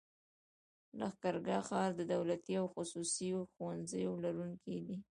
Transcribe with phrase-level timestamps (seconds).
[0.99, 4.97] لښکرګاه ښار د دولتي او خصوصي ښوونځيو لرونکی دی.